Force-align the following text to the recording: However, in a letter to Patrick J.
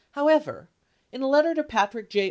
However, 0.13 0.67
in 1.11 1.21
a 1.21 1.27
letter 1.27 1.53
to 1.53 1.63
Patrick 1.63 2.09
J. 2.09 2.19